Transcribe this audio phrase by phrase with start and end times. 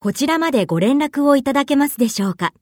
[0.00, 2.52] こちらまでご連絡をいただけますでしょうか。